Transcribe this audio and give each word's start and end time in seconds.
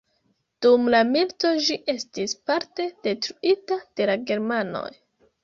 Dum 0.65 0.87
la 0.95 1.01
milito 1.09 1.51
ĝi 1.67 1.77
estis 1.93 2.33
parte 2.49 2.87
detruita 3.09 3.79
de 4.01 4.09
la 4.13 4.19
germanoj. 4.33 4.85